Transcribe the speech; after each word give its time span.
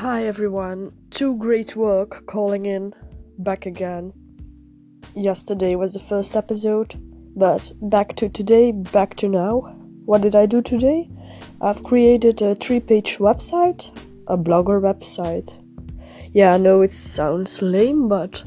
Hi 0.00 0.24
everyone, 0.24 0.92
too 1.10 1.36
great 1.36 1.76
work 1.76 2.24
calling 2.24 2.64
in 2.64 2.94
back 3.36 3.66
again. 3.66 4.14
Yesterday 5.14 5.74
was 5.74 5.92
the 5.92 5.98
first 5.98 6.36
episode, 6.36 6.94
but 7.36 7.70
back 7.82 8.16
to 8.16 8.30
today, 8.30 8.72
back 8.72 9.14
to 9.16 9.28
now. 9.28 9.76
What 10.06 10.22
did 10.22 10.34
I 10.34 10.46
do 10.46 10.62
today? 10.62 11.10
I've 11.60 11.82
created 11.82 12.40
a 12.40 12.54
three 12.54 12.80
page 12.80 13.18
website, 13.18 13.94
a 14.26 14.38
blogger 14.38 14.80
website. 14.80 15.62
Yeah, 16.32 16.54
I 16.54 16.56
know 16.56 16.80
it 16.80 16.92
sounds 16.92 17.60
lame, 17.60 18.08
but 18.08 18.42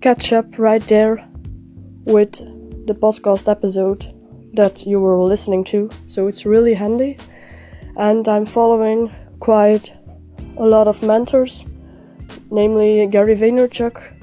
catch 0.00 0.32
up 0.32 0.58
right 0.58 0.86
there 0.88 1.28
with 2.04 2.32
the 2.86 2.94
podcast 2.94 3.50
episode 3.50 4.12
that 4.54 4.86
you 4.86 5.00
were 5.00 5.18
listening 5.22 5.64
to. 5.64 5.90
So 6.06 6.28
it's 6.28 6.46
really 6.46 6.74
handy. 6.74 7.18
And 7.96 8.28
I'm 8.28 8.46
following 8.46 9.10
quite 9.40 9.92
a 10.56 10.64
lot 10.64 10.88
of 10.88 11.02
mentors, 11.02 11.66
namely 12.50 13.06
Gary 13.06 13.36
Vaynerchuk, 13.36 14.15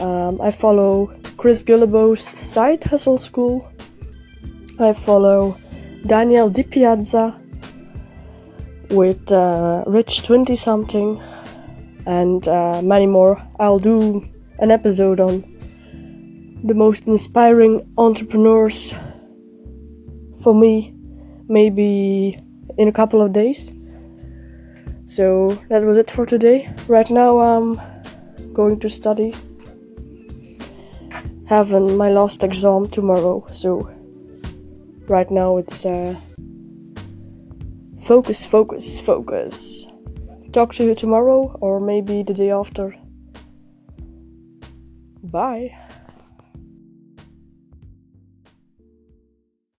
um, 0.00 0.40
I 0.40 0.50
follow 0.50 1.12
Chris 1.36 1.62
Guillebeau's 1.62 2.22
Side 2.22 2.84
Hustle 2.84 3.18
School. 3.18 3.66
I 4.78 4.92
follow 4.92 5.56
Daniel 6.06 6.48
Di 6.48 6.62
Piazza 6.62 7.40
with 8.90 9.30
uh, 9.32 9.84
Rich 9.86 10.24
20 10.24 10.54
something 10.56 11.20
and 12.06 12.46
uh, 12.46 12.80
many 12.82 13.06
more. 13.06 13.42
I'll 13.58 13.78
do 13.78 14.26
an 14.60 14.70
episode 14.70 15.20
on 15.20 15.42
the 16.64 16.74
most 16.74 17.06
inspiring 17.06 17.92
entrepreneurs 17.98 18.94
for 20.42 20.54
me, 20.54 20.94
maybe 21.48 22.40
in 22.76 22.88
a 22.88 22.92
couple 22.92 23.20
of 23.20 23.32
days. 23.32 23.72
So 25.06 25.58
that 25.70 25.82
was 25.82 25.96
it 25.98 26.10
for 26.10 26.24
today. 26.24 26.72
Right 26.86 27.08
now, 27.10 27.38
I'm 27.40 27.80
going 28.52 28.78
to 28.80 28.90
study 28.90 29.34
having 31.48 31.96
my 31.96 32.10
last 32.10 32.44
exam 32.44 32.86
tomorrow, 32.88 33.46
so 33.50 33.90
right 35.08 35.30
now 35.30 35.56
it's 35.56 35.86
uh, 35.86 36.14
focus, 38.02 38.44
focus, 38.44 39.00
focus. 39.00 39.86
Talk 40.52 40.74
to 40.74 40.84
you 40.84 40.94
tomorrow 40.94 41.56
or 41.60 41.80
maybe 41.80 42.22
the 42.22 42.34
day 42.34 42.50
after. 42.50 42.94
Bye. 45.22 45.74